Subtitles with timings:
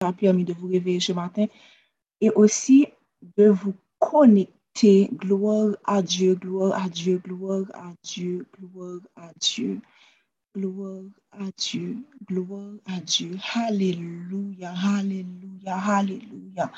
[0.00, 1.46] a permis de vous réveiller ce matin
[2.20, 2.88] et aussi
[3.36, 5.08] de vous connecter.
[5.14, 9.80] Gloire à Dieu, gloire à Dieu, gloire à Dieu, gloire à Dieu.
[10.54, 13.36] Gloire à Dieu, gloire à Dieu.
[13.54, 16.72] Alléluia, alléluia, alléluia.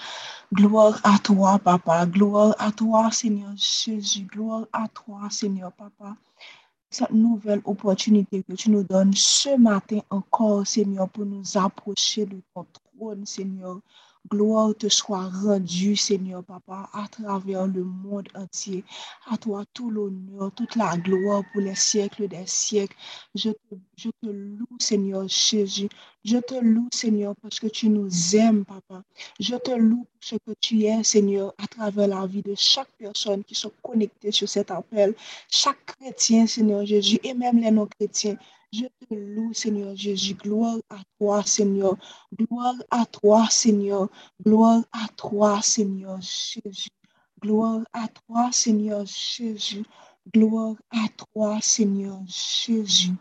[0.52, 2.06] Gloire à toi, papa.
[2.06, 4.22] Gloire à toi, Seigneur Jésus.
[4.24, 6.16] Gloire à toi, Seigneur, papa.
[6.90, 12.40] Cette nouvelle opportunité que tu nous donnes ce matin encore, Seigneur, pour nous approcher de
[12.54, 12.64] ton
[13.24, 13.80] Seigneur.
[14.30, 18.84] Gloire te soit rendue, Seigneur Papa, à travers le monde entier.
[19.30, 22.96] À toi tout l'honneur, toute la gloire pour les siècles des siècles.
[23.34, 25.88] Je te loue, Seigneur Jésus.
[26.24, 29.02] Je te loue, Seigneur, parce que tu nous aimes, Papa.
[29.40, 32.90] Je te loue pour ce que tu es, Seigneur, à travers la vie de chaque
[32.98, 35.14] personne qui sont connectées sur cet appel.
[35.48, 38.36] Chaque chrétien, Seigneur Jésus, et même les non-chrétiens.
[38.72, 40.34] Je te loue, Seigneur Jésus.
[40.34, 41.96] Gloire à toi, Seigneur.
[42.36, 44.08] Gloire à toi, Seigneur.
[44.44, 46.90] Gloire à toi, Seigneur Jésus.
[47.40, 49.84] Gloire à toi, Seigneur Jésus.
[50.34, 53.12] Gloire à toi, Seigneur Jésus.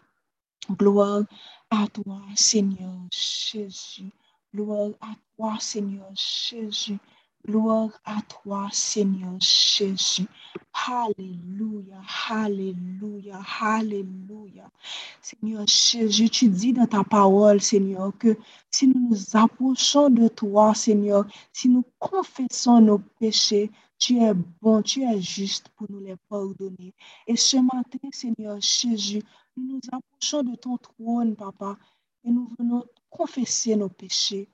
[0.69, 1.23] Gloire
[1.69, 4.11] à toi, Seigneur Jésus.
[4.53, 6.97] Gloire à toi, Seigneur Jésus.
[7.45, 10.25] Gloire à toi, Seigneur Jésus.
[10.87, 14.69] Alléluia, Alléluia, Alléluia.
[15.21, 18.37] Seigneur Jésus, tu dis dans ta parole, Seigneur, que
[18.71, 24.81] si nous nous approchons de toi, Seigneur, si nous confessons nos péchés, tu es bon,
[24.81, 26.93] tu es juste pour nous les pardonner.
[27.25, 29.23] Et ce matin, Seigneur Jésus,
[29.57, 31.77] nous nous approchons de ton trône, Papa,
[32.23, 34.49] et nous venons confesser nos péchés.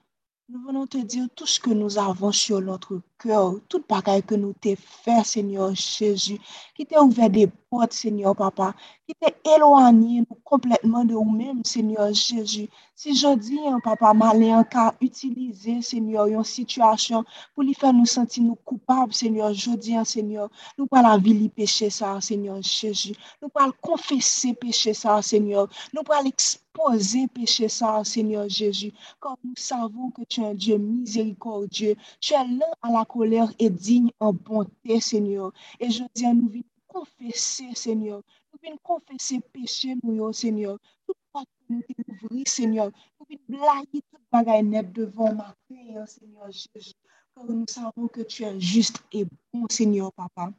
[0.50, 4.36] Nous venons te dire tout ce que nous avons sur notre cœur, toute bagaille que
[4.36, 6.40] nous t'ai fait, Seigneur Jésus,
[6.76, 7.48] qui t'a ouvert des
[7.92, 8.74] Seigneur Papa,
[9.08, 12.70] qui t'a éloigné complètement de nous-mêmes, Seigneur Jésus.
[12.96, 18.06] Si je dis, hein, Papa, malin, car utiliser, Seigneur, une situation pour lui faire nous
[18.06, 22.62] sentir nous coupables, Seigneur, je dis, hein, Seigneur, nous pas la vie, péché ça, Seigneur
[22.62, 23.16] Jésus.
[23.42, 25.68] Nous pas confesser péché ça, Seigneur.
[25.94, 28.94] Nous pas l'exposer péché ça, Seigneur Jésus.
[29.20, 33.52] Comme nous savons que tu es un Dieu miséricordieux, tu es l'un à la colère
[33.60, 35.52] et digne en bonté, Seigneur.
[35.80, 36.50] Et je dis à nous
[36.94, 38.22] confesser, Seigneur.
[38.52, 40.78] Nous venons confesser péché, nous, Seigneur.
[41.06, 42.92] Tout porte nous ouvrir, Seigneur.
[43.20, 46.94] Nous venons blaguer toute bagaille net devant ma paix, Seigneur Jésus.
[47.36, 50.52] Car nous savons que tu es juste et bon, Seigneur, Papa.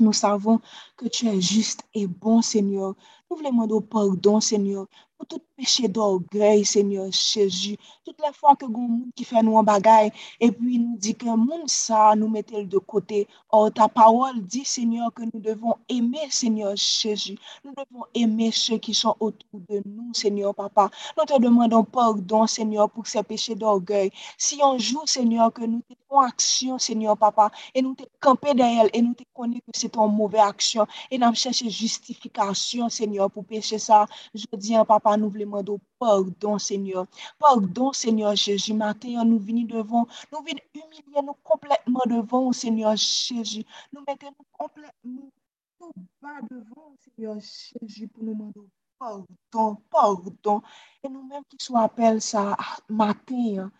[0.00, 0.60] Nous savons
[0.96, 2.94] que tu es juste et bon, Seigneur.
[3.30, 4.86] Nous voulons demander pardon, Seigneur,
[5.24, 7.76] tout péché d'orgueil, Seigneur Jésus.
[8.04, 11.26] Toutes les fois que monde qui fait nous un bagaille et puis nous dit que
[11.26, 13.26] monde ça, nous mettons de côté.
[13.50, 17.38] Or, ta parole dit, Seigneur, que nous devons aimer, Seigneur Jésus.
[17.64, 20.90] Nous devons aimer ceux qui sont autour de nous, Seigneur Papa.
[21.16, 24.10] Nous te demandons pardon, Seigneur, pour ces péchés d'orgueil.
[24.38, 28.86] Si un jour, Seigneur, que nous faisons action, Seigneur Papa, et nous te camper derrière
[28.92, 33.44] et nous te connaissons que c'est une mauvaise action et nous cherchons justification, Seigneur, pour
[33.44, 34.06] pécher ça.
[34.34, 37.06] Je dis, à Papa, voulons demander pardon, Seigneur.
[37.38, 38.74] Pardon, Seigneur Jésus.
[38.74, 43.64] Matin, nous venons devant, nous venons humilier nous complètement devant, Seigneur Jésus.
[43.92, 45.30] Nous mettons complètement
[45.78, 50.62] tout bas devant, Seigneur Jésus, pour nous demander pardon, pardon.
[51.02, 52.56] Et nous-mêmes qui soit appel ça
[52.88, 53.70] matin,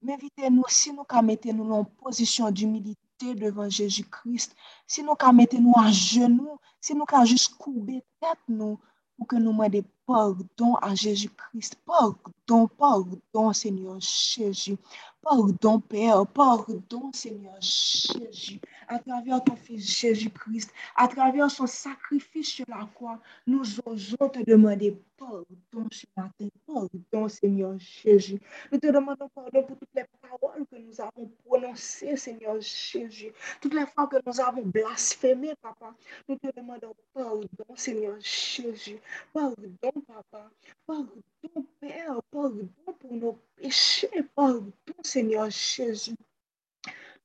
[0.00, 4.54] Méritez-nous, si nous mettons nous en position d'humilité devant Jésus-Christ,
[4.86, 8.78] si nous mettons nous à genoux, si nous juste courber tête nous,
[9.18, 11.76] pour que nous demandions pardon à Jésus-Christ.
[11.84, 14.78] Pardon, pardon, Seigneur Jésus.
[15.20, 16.26] Pardon, Père.
[16.26, 18.60] Pardon, Seigneur Jésus.
[18.86, 24.42] À travers ton Fils Jésus-Christ, à travers son sacrifice sur la croix, nous osons te
[24.50, 28.40] demander pardon ce matin, pardon Seigneur Jésus.
[28.70, 33.32] Nous te demandons pardon pour toutes les paroles que nous avons prononcées, Seigneur Jésus.
[33.60, 35.94] Toutes les fois que nous avons blasphémé, Papa.
[36.28, 38.98] Nous te demandons pardon, Seigneur Jésus.
[39.32, 39.54] Pardon,
[40.06, 40.50] Papa.
[40.86, 41.22] Pardon,
[41.80, 42.20] Père.
[42.30, 42.68] Pardon
[43.00, 44.08] pour nos péchés.
[44.34, 46.14] Pardon, Seigneur Jésus.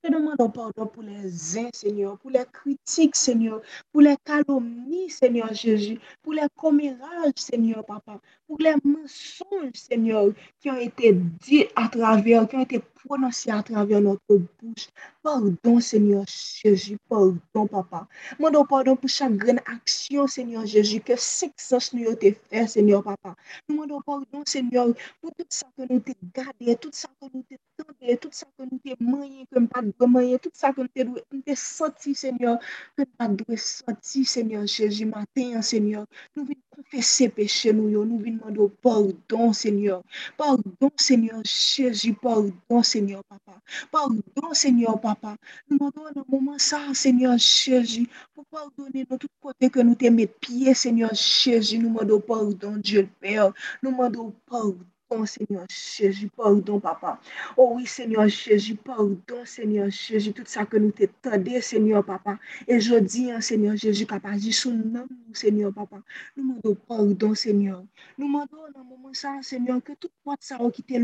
[0.04, 3.62] Te demandons pardon pour les uns, Seigneur, pour les critiques, Seigneur,
[3.94, 8.20] pour les calomnies, Seigneur Jésus, pour les commérages, Seigneur, Papa,
[8.54, 10.28] pour les mensonges, Seigneur,
[10.60, 14.88] qui ont été dits à travers, qui ont été prononcés à travers notre bouche.
[15.22, 18.08] Pardon, Seigneur Jésus, pardon, Papa.
[18.40, 22.68] Mandons pardon pour chaque grande action, Seigneur Jésus, que cinq sens nous a été fait,
[22.68, 23.36] Seigneur, Papa.
[23.68, 24.88] Nous demandons pardon, Seigneur,
[25.22, 28.46] pour tout ça que nous t'ai gardé, tout ça que nous t'ai tendu, tout ça
[28.58, 32.60] que nous t'ai manié, que nous pas de tout ça que nous t'ai senti, Seigneur,
[32.98, 36.06] que nous pas de senti, Seigneur Jésus, matin, Seigneur.
[36.36, 40.04] Nous venons confesser péché, nous, nous venons demandons pardon, Seigneur.
[40.38, 42.14] Pardon, Seigneur Jésus.
[42.14, 43.60] Pardon, Seigneur Papa.
[43.92, 45.36] Pardon, Seigneur Papa.
[45.70, 49.96] Nous demandons dans le moment ça, Seigneur Jésus, pour pardonner de tout côté que nous
[49.96, 51.78] t'aimons pied, Seigneur Jésus.
[51.80, 53.54] Nous demandons pardon, Dieu Père.
[53.82, 54.78] Nous demandons pardon.
[55.26, 57.20] Seigneur Jésus, pardon, papa.
[57.58, 62.38] Oh oui, Seigneur Jésus, pardon, Seigneur Jésus, tout ça que nous t'attendons, Seigneur, papa.
[62.68, 65.98] Et je dis, hein, Seigneur Jésus, papa, dis son nom, Seigneur, papa.
[66.36, 67.84] Nous demandons pardon, Seigneur.
[68.18, 71.00] Nous demandons dans le moment ça, Seigneur, que toute porte ça qui t'est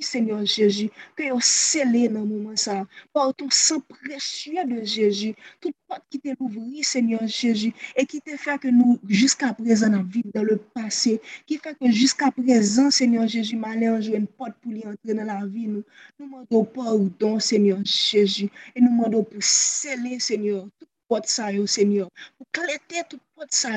[0.00, 5.34] Seigneur Jésus, que vous scellé dans le moment ça, par ton sang précieux de Jésus,
[5.60, 9.90] toute porte qui t'est l'ouvrir, Seigneur Jésus, et qui t'a fait que nous, jusqu'à présent,
[10.02, 14.26] vivons dans le passé, qui fait que jusqu'à présent, Seigneur Jésus, Jésus m'a jouer une
[14.26, 15.66] porte pour lui entrer dans la vie.
[15.66, 15.82] Nous
[16.18, 18.50] nous demandons pardon, Seigneur Jésus.
[18.74, 22.08] Et nous demandons pour sceller, Seigneur, toute porte ça, Seigneur.
[22.38, 23.70] Pour cléter toute porte ça,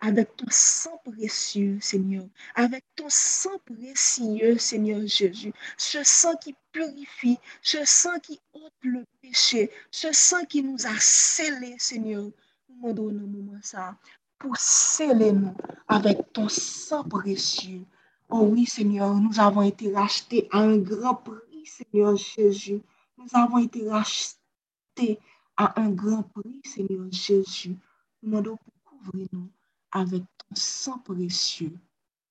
[0.00, 2.24] avec ton sang précieux, Seigneur.
[2.54, 5.52] Avec ton sang précieux, Seigneur Jésus.
[5.76, 10.94] Ce sang qui purifie, ce sang qui ôte le péché, ce sang qui nous a
[11.00, 12.22] scellés, Seigneur.
[12.68, 13.96] Nous demandons dans moment ça
[14.38, 15.54] pour sceller nous
[15.88, 17.82] avec ton sang précieux.
[18.28, 22.82] Oh oui, Seigneur, nous avons été rachetés à un grand prix, Seigneur Jésus.
[23.16, 25.20] Nous avons été rachetés
[25.56, 27.76] à un grand prix, Seigneur Jésus.
[28.22, 29.48] Nous demandons pour couvrir nous
[29.92, 31.78] avec ton sang précieux.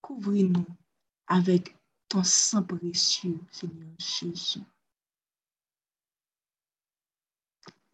[0.01, 0.65] Couvrir-nous
[1.27, 1.75] avec
[2.09, 4.61] ton sang précieux, Seigneur Jésus.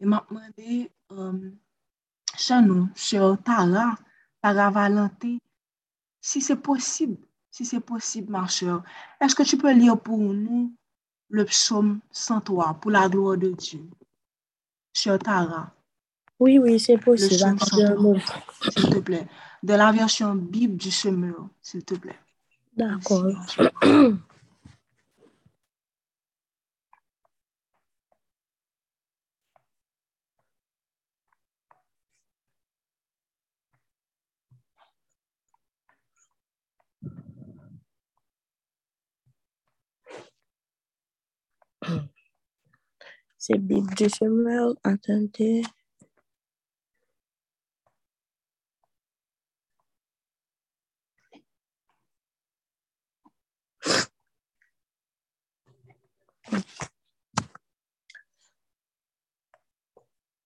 [0.00, 0.40] Et maintenant,
[1.12, 1.50] euh,
[3.36, 3.94] Tara,
[4.42, 5.38] Tara Valentin,
[6.20, 7.16] si c'est possible,
[7.52, 8.82] si c'est possible, ma chère,
[9.20, 10.72] est-ce que tu peux lire pour nous
[11.28, 13.84] le psaume 103 pour la gloire de Dieu?
[14.94, 15.70] Chère Tara.
[16.40, 17.30] Oui, oui, c'est possible.
[17.30, 19.28] S'il te plaît.
[19.62, 22.18] De la version Bible du semeur, s'il te plaît.
[22.74, 23.26] D'accord.
[43.38, 44.74] C'est Bible du semeur.
[44.84, 45.62] Attendez.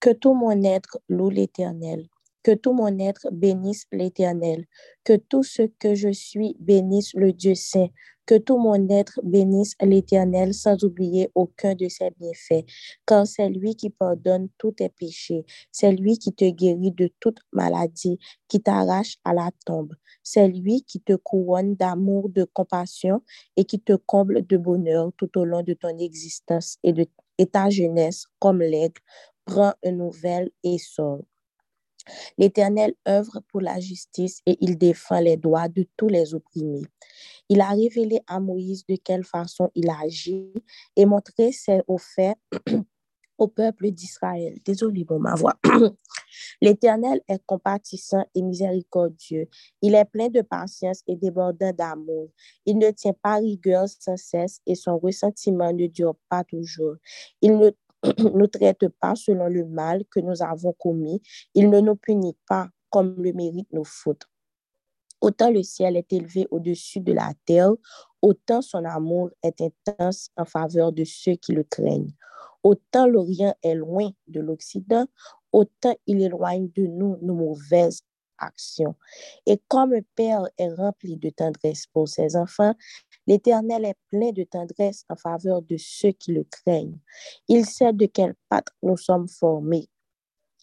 [0.00, 2.08] Que tout mon être loue l'Éternel.
[2.46, 4.66] Que tout mon être bénisse l'Éternel.
[5.02, 7.88] Que tout ce que je suis bénisse le Dieu saint.
[8.24, 12.64] Que tout mon être bénisse l'Éternel sans oublier aucun de ses bienfaits.
[13.04, 15.44] Car c'est lui qui pardonne tous tes péchés.
[15.72, 19.94] C'est lui qui te guérit de toute maladie, qui t'arrache à la tombe.
[20.22, 23.22] C'est lui qui te couronne d'amour, de compassion
[23.56, 27.08] et qui te comble de bonheur tout au long de ton existence et de
[27.50, 29.00] ta jeunesse comme l'aigle
[29.46, 31.24] prend une nouvelle essor.
[32.38, 36.86] L'Éternel œuvre pour la justice et il défend les droits de tous les opprimés.
[37.48, 40.52] Il a révélé à Moïse de quelle façon il agit
[40.96, 42.36] et montré ses faits
[43.38, 44.58] au peuple d'Israël.
[44.64, 45.54] Désolé pour ma voix.
[46.60, 49.48] L'Éternel est compatissant et miséricordieux.
[49.82, 52.30] Il est plein de patience et débordant d'amour.
[52.64, 56.96] Il ne tient pas rigueur sans cesse et son ressentiment ne dure pas toujours.
[57.42, 57.70] Il ne
[58.04, 61.20] ne traite pas selon le mal que nous avons commis.
[61.54, 64.26] Il ne nous punit pas comme le méritent nos fautes.
[65.20, 67.72] Autant le ciel est élevé au-dessus de la terre,
[68.20, 72.12] autant son amour est intense en faveur de ceux qui le craignent.
[72.62, 75.06] Autant l'Orient est loin de l'Occident,
[75.52, 78.02] autant il éloigne de nous nos mauvaises
[78.38, 78.94] actions.
[79.46, 82.74] Et comme un père est rempli de tendresse pour ses enfants,
[83.26, 86.98] L'Éternel est plein de tendresse en faveur de ceux qui le craignent.
[87.48, 89.88] Il sait de quelle pâte nous sommes formés.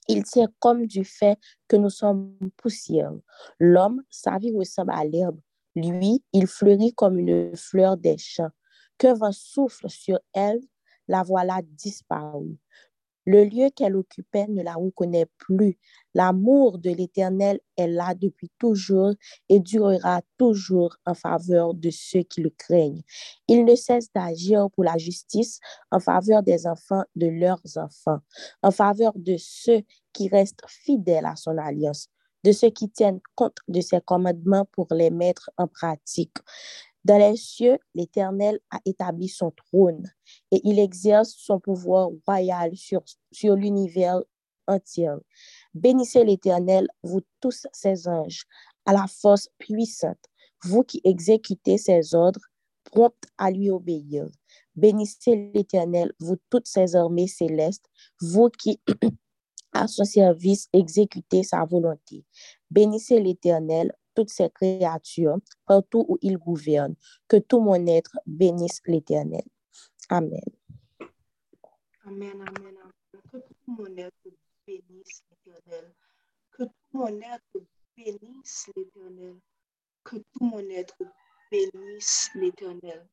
[0.08, 3.14] Il sait comme du fait que nous sommes poussière.
[3.60, 5.40] L'homme, sa vie ressemble à l'herbe.
[5.76, 8.52] Lui, il fleurit comme une fleur des champs.
[8.98, 10.62] Que vent souffle sur elle,
[11.08, 12.58] la voilà disparue.
[13.26, 15.78] Le lieu qu'elle occupait ne la reconnaît plus.
[16.14, 19.14] L'amour de l'Éternel est là depuis toujours
[19.50, 23.02] et durera toujours en faveur de ceux qui le craignent.
[23.48, 25.60] Il ne cesse d'agir pour la justice
[25.92, 28.20] en faveur des enfants de leurs enfants,
[28.62, 32.10] en faveur de ceux qui restent fidèles à son alliance,
[32.44, 36.38] de ceux qui tiennent compte de ses commandements pour les mettre en pratique.
[37.06, 40.10] Dans les cieux, l'Éternel a établi son trône
[40.52, 43.04] et il exerce son pouvoir royal sur,
[43.56, 44.22] l'univers
[44.68, 45.12] entier.
[45.74, 48.46] Bénissez l'Éternel, vous tous ses anges.
[48.86, 50.20] à la force puissante,
[50.64, 52.42] vous qui exécutez ses ordres,
[52.84, 54.28] promptes à lui obéir.
[54.76, 57.86] Bénissez l'Éternel, vous toutes ses armées célestes,
[58.20, 58.82] vous qui
[59.74, 62.26] à son service exécutez sa volonté.
[62.72, 66.96] Bénissez l'Éternel, toutes ses créatures, partout où il gouverne.
[67.28, 69.44] Que tout mon être bénisse l'Éternel.
[70.10, 70.42] Amen.
[72.06, 72.92] Amen, amen, amen.
[73.32, 74.28] Que tout mon être
[74.68, 75.94] bénisse l'Éternel.
[76.52, 77.66] Que tout mon être
[77.96, 79.36] bénisse l'Éternel.
[80.04, 80.98] Que tout mon être
[81.52, 83.08] bénisse l'Éternel.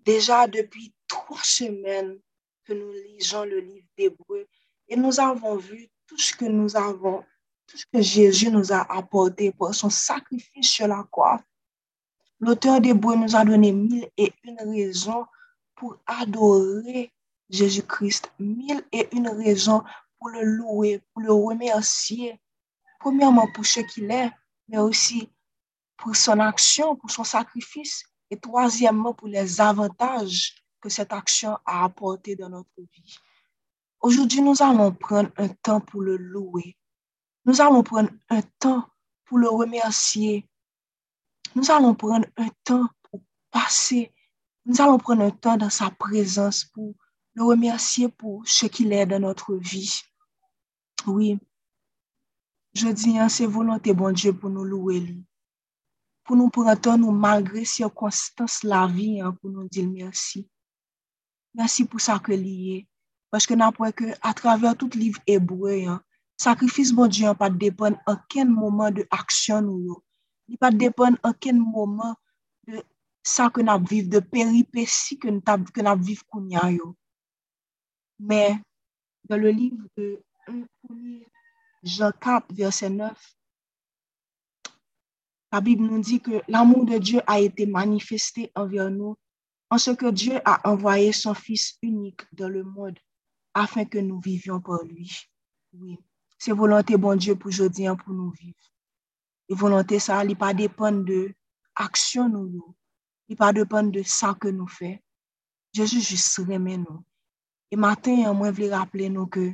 [0.00, 2.18] Déjà depuis trois semaines
[2.64, 4.46] que nous lisons le livre d'Hébreu
[4.88, 7.24] et nous avons vu tout ce que nous avons,
[7.66, 11.40] tout ce que Jésus nous a apporté pour son sacrifice sur la croix.
[12.40, 15.26] L'auteur d'Hébreu nous a donné mille et une raisons
[15.74, 17.12] pour adorer
[17.50, 19.82] Jésus-Christ, mille et une raisons
[20.18, 22.40] pour le louer, pour le remercier.
[23.00, 24.30] Premièrement pour ce qu'il est,
[24.68, 25.30] mais aussi
[25.96, 28.04] pour son action, pour son sacrifice.
[28.30, 33.16] Et troisièmement, pour les avantages que cette action a apporté dans notre vie.
[34.00, 36.76] Aujourd'hui, nous allons prendre un temps pour le louer.
[37.44, 38.88] Nous allons prendre un temps
[39.24, 40.48] pour le remercier.
[41.54, 43.20] Nous allons prendre un temps pour
[43.50, 44.12] passer.
[44.64, 46.94] Nous allons prendre un temps dans sa présence pour
[47.34, 50.02] le remercier pour ce qu'il est dans notre vie.
[51.06, 51.38] Oui,
[52.74, 55.16] je dis, hein, c'est volonté, bon Dieu, pour nous louer.
[56.24, 60.48] Pour nous prendre nous, malgré circonstances la vie, hein, pour nous dire merci.
[61.54, 62.88] Merci pour ça que lié.
[63.30, 66.02] Parce que n'importe que à travers tout livre hébreu, hein,
[66.36, 70.02] sacrifice, bon Dieu, pas dépendre en quel moment de action nous.
[70.48, 72.14] Il pas dépendre en quel moment
[72.66, 72.82] de
[73.22, 76.94] ça que nous vivons, de péripéties que nous vivons.
[78.18, 78.58] Mais
[79.24, 80.64] dans le livre de 1
[81.82, 83.34] Jean 4, verset 9,
[85.52, 89.16] la Bible nous dit que l'amour de Dieu a été manifesté envers nous
[89.70, 92.98] en ce que Dieu a envoyé son Fils unique dans le monde
[93.54, 95.12] afin que nous vivions pour lui.
[95.72, 95.98] Oui,
[96.38, 98.58] c'est volonté, bon Dieu, pour aujourd'hui, hein, pour nous vivre.
[99.48, 101.32] Et volonté, ça, il pas dépendre de
[101.74, 102.74] action nous,
[103.28, 104.98] il pas dépendre de ça que nous faisons.
[105.72, 107.04] Jésus juste remet nous.
[107.70, 109.52] Et matin, moi, je voulais rappeler nous que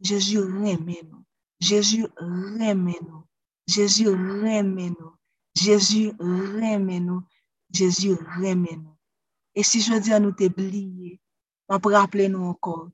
[0.00, 1.24] Jésus remet nous.
[1.60, 3.24] Jésus remet nous.
[3.66, 5.14] Jésus remet nous.
[5.54, 7.22] Jésus remet nous.
[7.70, 8.96] Jésus remet nous.
[9.54, 11.20] Et si je dis à nous t'oublier,
[11.68, 12.88] on peut rappeler nous encore,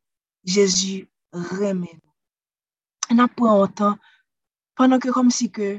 [0.45, 1.09] Jésus
[3.11, 3.99] an ap pran an tan,
[4.77, 5.71] panan ke kom si ke,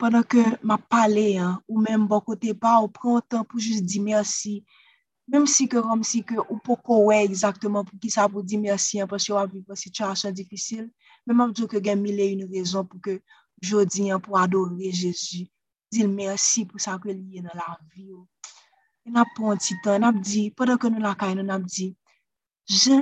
[0.00, 3.60] panan ke ma pale an, ou menm bon kote pa, ou pran an tan pou
[3.60, 4.62] jist di mersi,
[5.28, 8.60] menm si ke kom si ke ou pou kowe exactement pou ki sa pou di
[8.60, 10.86] mersi an, pwos yo ap vivan situasyon difisil,
[11.28, 13.18] menm ap diyo ke gen mi le yon rezon pou ke
[13.60, 15.44] jodi an pou adore Jezu,
[15.92, 18.24] dil mersi pou sa ke liye nan la vi yo.
[19.04, 21.68] An ap pran ti tan, an ap di, panan ke nou la kay, an ap
[21.68, 21.92] di,
[22.66, 22.96] Je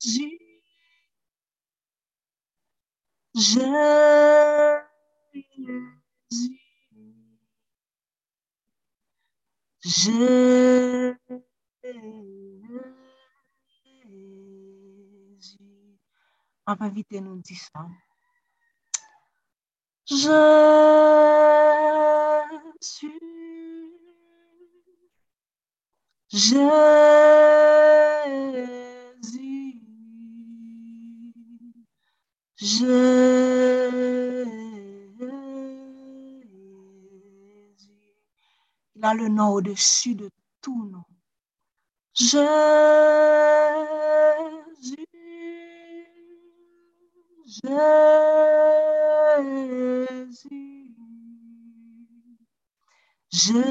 [0.00, 0.38] Jésus
[3.34, 3.68] Jésus
[9.84, 11.18] Jésus.
[16.66, 17.86] On va vite nous dire ça.
[20.06, 20.28] Jésus.
[26.30, 26.58] Jésus.
[32.60, 32.84] Jésus.
[38.96, 40.28] Il a le nom au-dessus de
[40.60, 41.04] tout nom.
[42.14, 42.34] Jésus.
[47.46, 47.68] Jésus.
[53.30, 53.64] Jésus.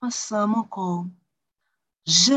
[0.00, 1.06] Ensemble encore.
[2.06, 2.34] Jésus.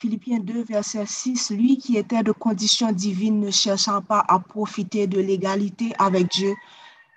[0.00, 5.06] Philippiens 2, verset 6, lui qui était de condition divine ne cherchant pas à profiter
[5.06, 6.54] de l'égalité avec Dieu,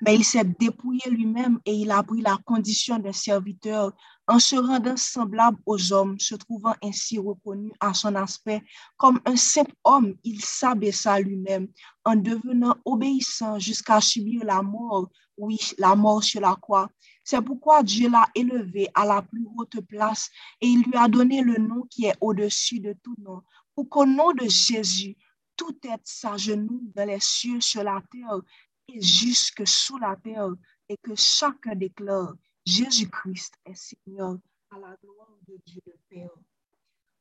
[0.06, 3.92] mais il s'est dépouillé lui-même et il a pris la condition d'un serviteur
[4.28, 8.62] en se rendant semblable aux hommes, se trouvant ainsi reconnu à son aspect
[8.98, 11.68] comme un simple homme, il s'abaissa lui-même
[12.04, 16.88] en devenant obéissant jusqu'à subir la mort, oui, la mort sur la croix.
[17.24, 20.30] C'est pourquoi Dieu l'a élevé à la plus haute place
[20.62, 23.42] et il lui a donné le nom qui est au-dessus de tout nom,
[23.74, 25.18] pour qu'au nom de Jésus,
[25.56, 28.42] tout être s'agenouille dans les cieux, sur la terre
[28.90, 30.54] jusque sous la terre,
[30.90, 34.38] et que chacun déclare Jésus-Christ est Seigneur
[34.72, 36.30] à la gloire de Dieu le Père.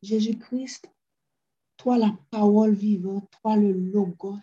[0.04, 0.92] Jésus-Christ,
[1.78, 4.38] toi la parole vivante, toi le logos.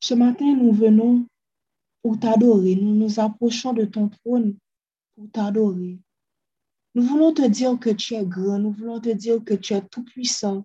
[0.00, 1.26] Ce matin, nous venons
[2.08, 2.74] pour t'adorer.
[2.74, 4.56] Nous nous approchons de ton trône
[5.14, 5.98] pour t'adorer.
[6.94, 8.58] Nous voulons te dire que tu es grand.
[8.58, 10.64] Nous voulons te dire que tu es tout puissant.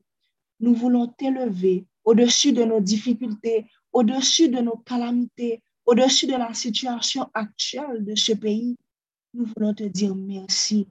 [0.61, 7.29] Nous voulons t'élever au-dessus de nos difficultés, au-dessus de nos calamités, au-dessus de la situation
[7.33, 8.77] actuelle de ce pays.
[9.33, 10.87] Nous voulons te dire merci.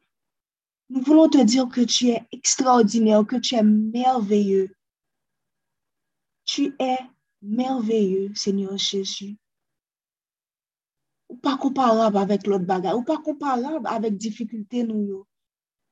[0.90, 4.71] Nous voulons te dire que tu es extraordinaire, que tu es merveilleux.
[6.44, 6.99] Tu es
[7.40, 9.38] merveilleux, Seigneur Jésus.
[11.42, 15.26] Ou pas comparable avec l'autre bagage, ou pas comparable avec difficulté nous.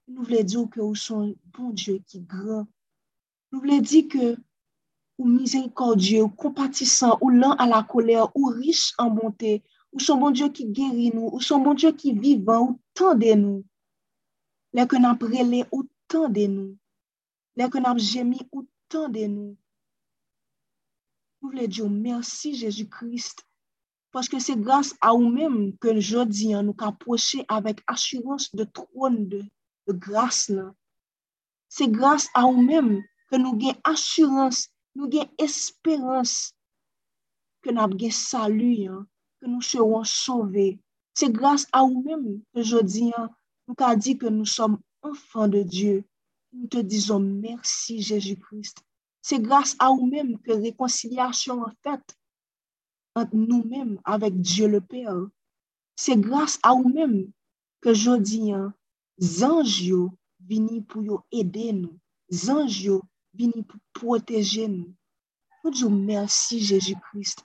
[0.06, 2.68] Nous voulons dire que nous sommes bon Dieu qui est grand.
[3.50, 4.36] Nous voulons dire que
[5.18, 10.30] ou miséricordieux, compatissant, ou lent à la colère, ou riche en bonté, ou son bon
[10.30, 13.64] Dieu qui guérit nous, ou son bon Dieu qui vivant, ou tendez nous.
[14.72, 16.78] Les que nous relais, ou tendez nous.
[17.56, 19.56] Les que nous gémis, ou tendez nous.
[21.42, 23.44] Nous voulons dire merci Jésus-Christ,
[24.12, 29.44] parce que c'est grâce à vous-même que aujourd'hui nous approcher avec assurance de trône de,
[29.88, 30.52] grâce.
[31.68, 36.52] C'est grâce à vous-même que nous avons assurance nous avons espérance
[37.62, 39.06] que nous avons salut, hein,
[39.40, 40.80] que nous serons sauvés.
[41.14, 43.30] C'est grâce à nous-mêmes que je dis, hein,
[43.68, 46.04] que nous sommes enfants de Dieu.
[46.52, 48.78] Nous te disons merci Jésus-Christ.
[49.22, 52.00] C'est grâce à nous-mêmes que réconciliation en fait
[53.32, 55.16] nous-mêmes avec Dieu le Père.
[55.96, 57.30] C'est grâce à nous-mêmes
[57.80, 58.74] que je dis, hein,
[59.42, 59.92] anges
[60.40, 61.98] viennent pour aider nous.
[62.48, 62.90] Anges
[63.34, 64.94] vini pour protéger nous.
[65.64, 67.44] Nous disons merci Jésus-Christ.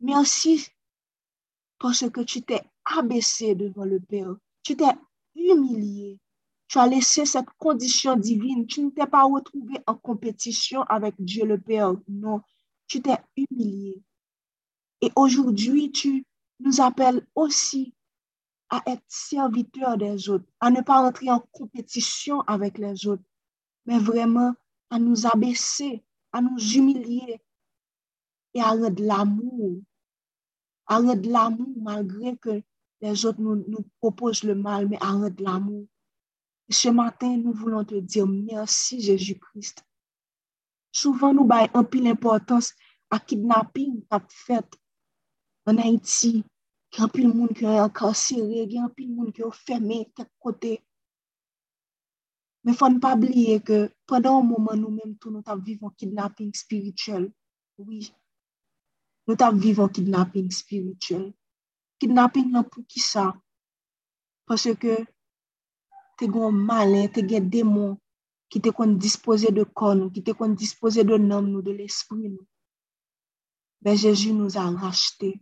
[0.00, 0.66] Merci
[1.78, 4.36] parce que tu t'es abaissé devant le Père.
[4.62, 4.94] Tu t'es
[5.34, 6.18] humilié.
[6.68, 8.66] Tu as laissé cette condition divine.
[8.66, 11.94] Tu ne t'es pas retrouvé en compétition avec Dieu le Père.
[12.08, 12.40] Non,
[12.86, 14.02] tu t'es humilié.
[15.00, 16.24] Et aujourd'hui, tu
[16.60, 17.94] nous appelles aussi
[18.70, 23.22] à être serviteurs des autres, à ne pas entrer en compétition avec les autres,
[23.84, 24.54] mais vraiment
[24.90, 27.40] à nous abaisser, à nous humilier
[28.54, 29.80] et à rendre l'amour,
[30.86, 32.62] à rendre l'amour malgré que
[33.00, 35.86] les autres nous, nous proposent le mal, mais à rendre l'amour.
[36.68, 39.84] Ce matin, nous voulons te dire merci Jésus-Christ.
[40.90, 42.72] Souvent, nous baillons un peu l'importance
[43.10, 44.64] à kidnapping qu'a fait
[45.66, 46.32] an Haiti,
[46.92, 50.28] ki an pil moun ki an kansere, ki an pil moun ki an ferme tek
[50.42, 50.74] kote.
[52.64, 56.52] Men fon pa bliye ke, padan an mouman nou menm tou nou tap vivon kidnapping
[56.62, 57.26] spiritual.
[57.82, 58.06] Oui,
[59.26, 61.28] nou tap vivon kidnapping spiritual.
[62.00, 63.30] Kidnapping nan pou ki sa?
[64.46, 64.98] Pase ke
[66.18, 67.96] te gon malen, te gen demon
[68.50, 71.74] ki te kon dispose de kon nou, ki te kon dispose de nom nou, de
[71.74, 72.46] l'esprit nou.
[73.82, 75.34] Ben Jésus nou a racheté.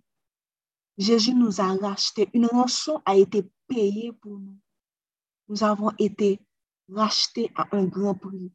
[0.97, 2.29] Jésus nous a rachetés.
[2.33, 4.57] Une rançon a été payée pour nous.
[5.49, 6.41] Nous avons été
[6.89, 8.53] racheté à un grand prix.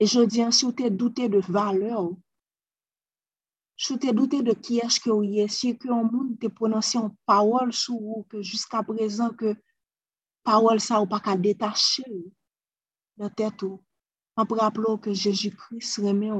[0.00, 2.10] Et je dis, si vous douté de valeur,
[3.76, 6.98] si vous douté de qui est-ce que vous êtes, si que un monde te prononcé
[6.98, 9.54] en parole sur vous, que jusqu'à présent, que
[10.42, 12.04] parole ça ou pas qu'à détacher
[13.16, 13.80] de tête ou,
[14.36, 16.30] m'a rappelé que Jésus-Christ remet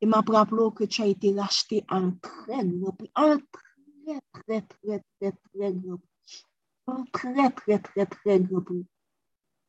[0.00, 5.02] et rappelé que tu as été racheté un très grand prix, un très, très, très,
[5.20, 6.46] très, très grand prix.
[6.86, 8.86] Un très, très, très, très grand prix.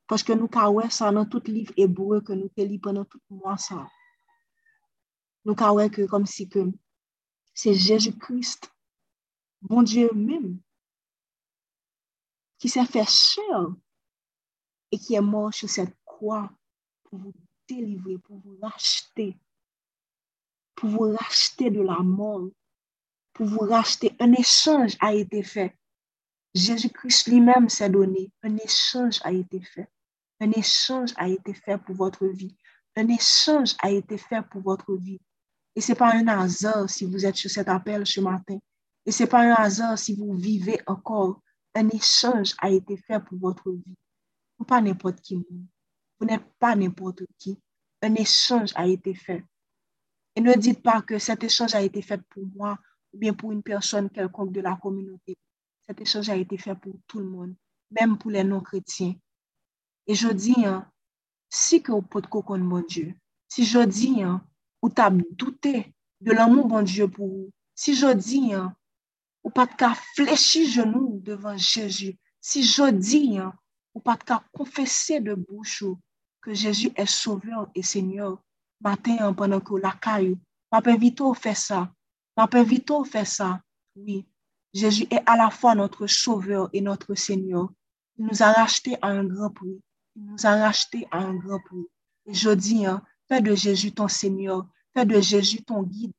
[0.07, 3.57] Parce que nous avons ça dans tout livre hébreu que nous avons pendant tout mois.
[3.57, 3.87] Ça.
[5.45, 6.71] Nous avons que comme si que
[7.53, 8.71] c'est Jésus-Christ,
[9.61, 10.59] bon Dieu même,
[12.57, 13.67] qui s'est fait cher
[14.91, 16.51] et qui est mort sur cette croix
[17.03, 17.33] pour vous
[17.67, 19.37] délivrer, pour vous racheter,
[20.81, 22.49] pour vous racheter de la mort,
[23.33, 24.15] pour vous racheter.
[24.19, 25.77] Un échange a été fait.
[26.55, 28.31] Jésus-Christ lui-même s'est donné.
[28.41, 29.87] Un échange a été fait.
[30.39, 32.57] Un échange a été fait pour votre vie.
[32.95, 35.21] Un échange a été fait pour votre vie.
[35.75, 38.57] Et ce n'est pas un hasard si vous êtes sur cet appel ce matin.
[39.05, 41.41] Et ce n'est pas un hasard si vous vivez encore.
[41.75, 43.97] Un échange a été fait pour votre vie.
[44.57, 45.45] Vous pas n'importe qui.
[46.19, 47.59] Vous n'êtes pas n'importe qui.
[48.01, 49.45] Un échange a été fait.
[50.35, 52.77] Et ne dites pas que cet échange a été fait pour moi
[53.13, 55.37] ou bien pour une personne quelconque de la communauté.
[55.85, 57.55] Cet échange a été fait pour tout le monde,
[57.91, 59.15] même pour les non-chrétiens.
[60.07, 60.89] Et je dis, hein,
[61.49, 63.13] si que vous pouvez connaître mon Dieu,
[63.49, 64.45] si je dis, hein,
[64.81, 64.89] ou
[65.31, 68.73] douté de l'amour bon Dieu pour vous, si je dis, hein,
[69.43, 73.53] ou pas qu'à fléchir genou devant Jésus, si je dis, hein,
[73.93, 75.83] ou pas qu'à confesser de bouche
[76.41, 78.41] que Jésus est sauveur et Seigneur,
[78.83, 80.37] matin pendant que la caille,
[80.71, 81.91] m'a invité à faire ça,
[82.37, 83.61] m'a invité à faire ça,
[83.95, 84.25] oui.
[84.73, 87.69] Jésus est à la fois notre sauveur et notre Seigneur.
[88.17, 89.81] Il nous a rachetés à un grand prix.
[90.15, 91.85] Il nous a rachetés à un grand prix.
[92.25, 96.13] Et je dis, hein, fais de Jésus ton Seigneur, fais de Jésus ton guide.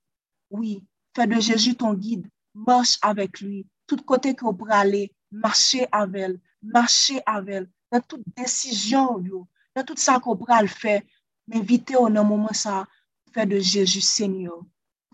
[0.50, 0.84] Oui,
[1.16, 2.28] fais de Jésus ton guide.
[2.54, 3.66] Marche avec lui.
[3.86, 7.70] Tout côté que vous aller, marchez avec elle, marchez avec elle.
[7.90, 9.22] Dans toute décision,
[9.74, 11.02] dans tout ça qu'on pourra le faire,
[11.48, 12.86] M'invite ou nan mouman sa,
[13.34, 14.60] fè de Jésus Seigneur.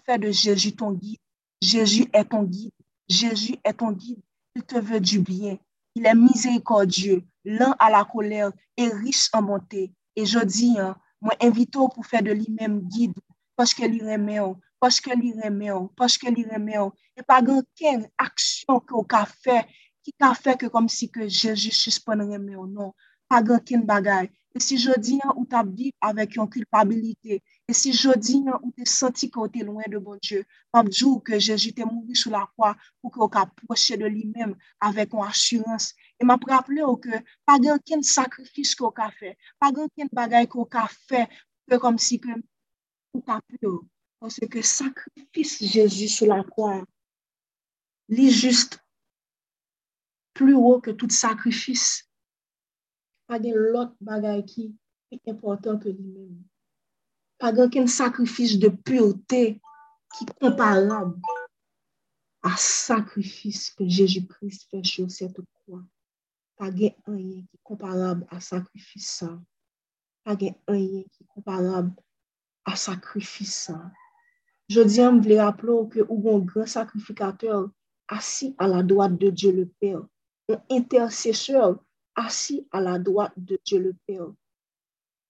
[0.05, 1.21] Fè de Jésus ton guide.
[1.61, 2.73] Jésus est ton guide.
[3.09, 4.23] Jésus est ton guide.
[4.55, 5.57] Il te veut du bien.
[5.95, 9.93] Il est miséricordieux, lent à la colère et riche en bonté.
[10.15, 10.77] Et je dis,
[11.21, 13.19] moi invite ou pou fè de li mèm guide.
[13.59, 14.57] Paske li remè ou.
[14.79, 15.89] Paske li remè ou.
[15.99, 16.93] Paske li remè ou.
[17.19, 19.65] E pa gen ken aksyon ki ou ka fè.
[20.07, 22.69] Ki ka fè ke kom si ke Jésus suspon remè ou.
[22.71, 22.93] Non.
[23.31, 24.31] Pa gen ken bagay.
[24.59, 25.65] Et si je dis, hein, ou tu as
[26.01, 29.99] avec une culpabilité, et si je dis, hein, ou tu senti que tu loin de
[29.99, 33.97] bon Dieu, comme jour que Jésus t'est mort sur la croix pour que tu approché
[33.97, 35.95] de lui-même avec une assurance.
[36.19, 37.09] Et m'a rappelé que
[37.47, 41.29] pas aucun sacrifice qu'on a fait, pas aucun bagaille qu'on a fait,
[41.71, 42.31] que comme si que
[43.15, 43.79] ou pas peur.
[44.19, 46.85] Parce que sacrifice Jésus sur la croix,
[48.09, 48.81] est juste
[50.35, 52.08] plus haut que tout sacrifice
[53.29, 54.75] pas de l'autre bagaille qui
[55.13, 56.43] est important que lui-même.
[57.39, 59.61] Pas aucun sacrifice de pureté
[60.17, 61.21] qui est comparable
[62.43, 65.85] à sacrifice que Jésus-Christ fait sur cette croix.
[66.57, 69.39] Pas rien qui est comparable à sacrifice ça.
[70.25, 71.93] Pas rien qui est comparable
[72.65, 73.93] à sacrifice ça.
[74.69, 77.71] Je dis, je voulais rappeler que nous un grand sacrificateur
[78.09, 80.03] assis à la droite de Dieu le Père,
[80.49, 81.79] un intercesseur
[82.19, 84.33] assis à la droite de Dieu le Père.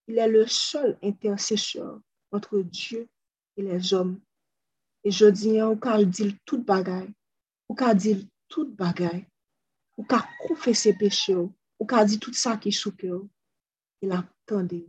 [0.07, 2.01] Il est le seul intercesseur
[2.33, 3.07] entre Dieu
[3.57, 4.21] et les hommes.
[5.05, 7.13] Et je dis, on peut dire toute bagaille,
[7.69, 9.27] on peut dire toute bagaille,
[9.99, 13.23] on peut confesser péché, on peut dire tout ça qui sous cœur.
[14.01, 14.87] Il attendait.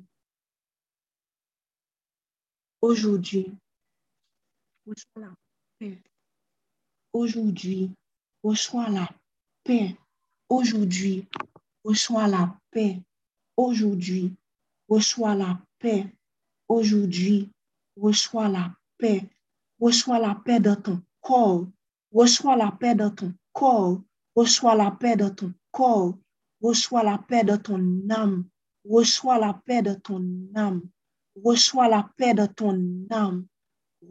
[2.81, 3.51] Aujourd'hui,
[4.85, 5.33] reçois la
[5.79, 6.01] paix.
[7.11, 7.91] Aujourd'hui,
[8.41, 9.09] reçois la
[9.63, 9.97] paix.
[10.47, 11.27] Aujourd'hui,
[11.89, 13.01] reçois la paix
[13.57, 14.35] aujourd'hui.
[14.87, 16.05] Reçois la paix
[16.67, 17.49] aujourd'hui.
[17.97, 19.27] Reçois la paix.
[19.79, 21.67] Reçois la paix dans ton corps.
[22.13, 24.01] Reçois la paix dans ton corps.
[24.35, 26.13] Reçois la paix dans ton corps.
[26.61, 28.47] Reçois la paix dans ton âme.
[28.87, 30.21] Reçois la paix de ton
[30.53, 30.83] âme.
[31.43, 33.47] Reçois la paix de ton âme.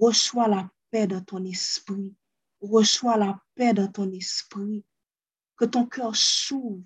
[0.01, 2.13] Reçois la paix de ton esprit.
[2.61, 4.85] Reçois la paix de ton esprit.
[5.57, 6.83] Que ton cœur s'ouvre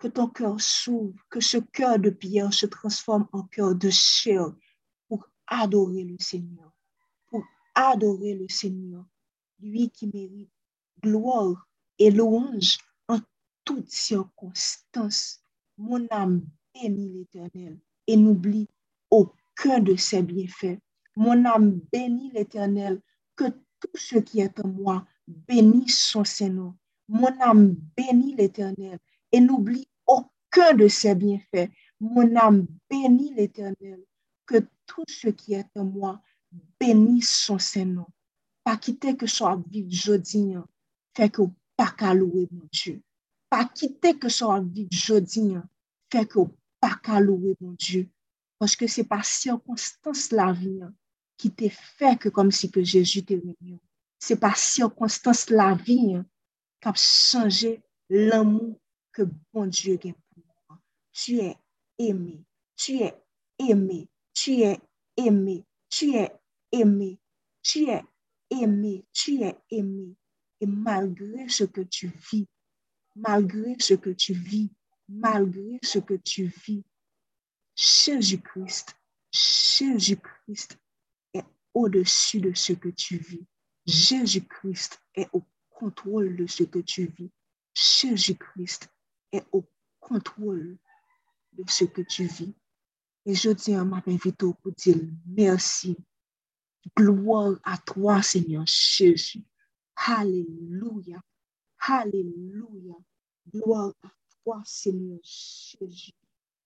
[0.00, 4.50] que ton cœur s'ouvre, que ce cœur de pierre se transforme en cœur de chair
[5.08, 6.72] pour adorer le Seigneur,
[7.28, 9.04] pour adorer le Seigneur,
[9.60, 10.50] lui qui mérite
[11.02, 13.18] gloire et louange en
[13.64, 15.44] toutes circonstances.
[15.76, 18.68] Mon âme bénit l'Éternel et n'oublie
[19.10, 20.78] aucun de ses bienfaits.
[21.14, 23.02] Mon âme bénit l'Éternel,
[23.36, 26.72] que tout ce qui est en moi bénisse son Seigneur.
[27.06, 28.98] Mon âme bénit l'Éternel
[29.32, 29.89] et n'oublie
[30.50, 31.70] aucun de ses bienfaits.
[32.00, 34.02] Mon âme bénit l'Éternel,
[34.46, 36.20] que tout ce qui est en moi
[36.78, 38.06] bénisse son Saint-Nom.
[38.64, 40.66] Pas quitter que soit vivre jeudi, hein.
[41.16, 41.42] fait que
[41.76, 43.02] pas qu'à louer mon Dieu.
[43.48, 45.68] Pas quitter que soit vivre jeudi, hein.
[46.10, 46.40] fait que
[46.80, 48.08] pas qu'à louer mon Dieu.
[48.58, 50.92] Parce que c'est par circonstance la vie hein,
[51.36, 53.78] qui t'a fait que comme si que Jésus t'est venu.
[54.18, 56.16] C'est par circonstance la vie
[56.80, 58.78] qui a changé l'amour
[59.12, 60.14] que bon Dieu moi.
[61.22, 61.54] Tu es
[61.98, 63.14] aimé, tu es
[63.58, 64.80] aimé, tu es
[65.18, 66.30] aimé, tu es
[66.72, 67.20] aimé,
[67.62, 68.02] tu es
[68.48, 70.16] aimé, tu es aimé.
[70.62, 72.48] Et malgré ce que tu vis,
[73.14, 74.70] malgré ce que tu vis,
[75.10, 76.84] malgré ce que tu vis,
[77.76, 78.96] Jésus-Christ,
[79.30, 80.78] Jésus-Christ
[81.34, 83.46] est au-dessus de ce que tu vis.
[83.84, 87.30] Jésus-Christ est au contrôle de ce que tu vis.
[87.74, 88.88] Jésus-Christ
[89.32, 89.66] est au
[89.98, 90.78] contrôle
[91.68, 92.54] ce que tu vis.
[93.26, 94.96] Et je tiens à m'inviter pour dire
[95.26, 95.96] merci.
[96.96, 99.44] Gloire à toi, Seigneur Jésus.
[99.96, 101.20] Alléluia.
[101.78, 102.94] Alléluia.
[103.52, 104.08] Gloire à
[104.42, 106.12] toi, Seigneur Jésus.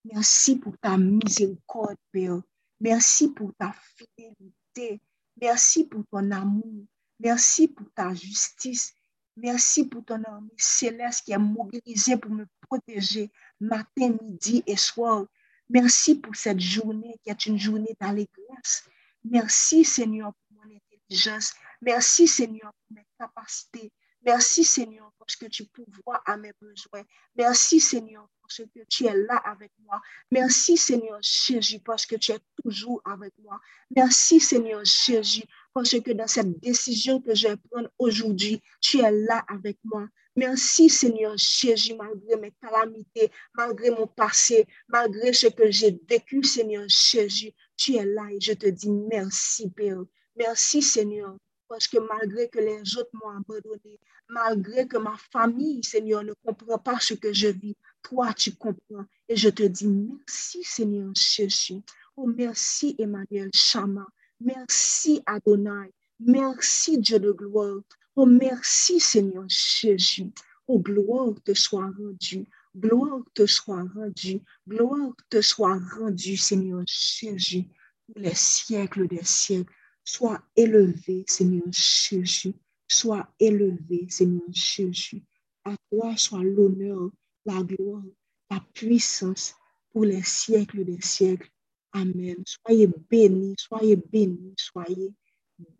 [0.04, 2.40] Merci pour ta miséricorde, Père.
[2.80, 5.00] Merci pour ta fidélité.
[5.40, 6.84] Merci pour ton amour.
[7.18, 8.94] Merci pour ta justice.
[9.36, 15.26] Merci pour ton armée céleste qui est mobilisée pour me protéger matin, midi et soir.
[15.68, 18.84] Merci pour cette journée qui est une journée d'allégresse.
[19.24, 21.54] Merci Seigneur pour mon intelligence.
[21.80, 23.92] Merci Seigneur pour mes capacités.
[24.24, 27.04] Merci Seigneur parce que tu pourvois à mes besoins.
[27.34, 30.00] Merci Seigneur parce que tu es là avec moi.
[30.30, 33.60] Merci Seigneur Jésus parce que tu es toujours avec moi.
[33.94, 35.44] Merci Seigneur Jésus
[35.74, 40.06] parce que dans cette décision que je vais prendre aujourd'hui, tu es là avec moi.
[40.36, 46.84] Merci Seigneur Jésus, malgré mes calamités, malgré mon passé, malgré ce que j'ai vécu, Seigneur
[46.88, 50.02] Jésus, tu es là et je te dis merci Père.
[50.36, 51.36] Merci Seigneur,
[51.68, 56.78] parce que malgré que les autres m'ont abandonné, malgré que ma famille, Seigneur, ne comprend
[56.78, 59.06] pas ce que je vis, toi tu comprends.
[59.28, 61.80] Et je te dis merci Seigneur Jésus.
[62.16, 64.06] Oh merci Emmanuel Chama.
[64.40, 65.92] Merci Adonai.
[66.20, 67.80] Merci Dieu de gloire.
[68.16, 70.32] Oh, merci Seigneur Jésus.
[70.66, 72.46] Oh, gloire te soit rendue.
[72.76, 74.40] Gloire te soit rendue.
[74.68, 77.64] Gloire te soit rendue, Seigneur Jésus,
[78.06, 79.72] pour les siècles des siècles.
[80.04, 82.54] Sois élevé, Seigneur Jésus.
[82.88, 85.22] Sois élevé, Seigneur Jésus.
[85.64, 87.10] À toi soit l'honneur,
[87.46, 88.02] la gloire,
[88.50, 89.54] la puissance
[89.92, 91.50] pour les siècles des siècles.
[91.94, 92.44] Amen.
[92.46, 95.12] Soyez bénis, soyez bénis, soyez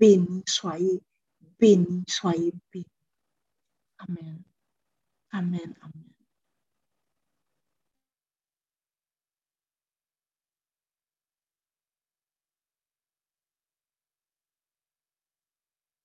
[0.00, 1.00] bénis, soyez
[1.60, 2.86] bénis, soyez bénis.
[4.00, 4.44] Amen.
[5.32, 5.74] Amen.
[5.82, 6.13] Amen.